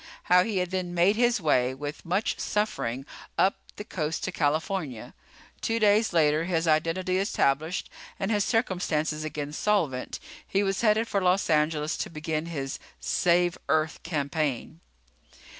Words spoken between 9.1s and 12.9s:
again solvent, he was headed for Los Angeles to begin his